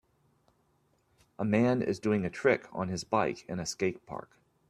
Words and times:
A 1.37 1.45
man 1.45 1.83
is 1.83 1.99
doing 1.99 2.25
a 2.25 2.29
trick 2.31 2.65
on 2.71 2.87
his 2.87 3.03
bike 3.03 3.45
in 3.47 3.59
a 3.59 3.65
skatepark. 3.65 4.29